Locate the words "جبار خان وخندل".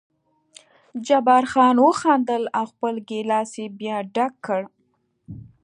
1.07-2.43